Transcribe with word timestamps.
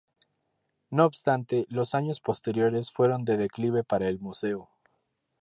No 0.89 1.05
obstante, 1.05 1.67
los 1.69 1.93
años 1.93 2.21
posteriores 2.21 2.91
fueron 2.91 3.23
de 3.23 3.37
declive 3.37 3.83
para 3.83 4.07
el 4.07 4.17
museo. 4.19 4.67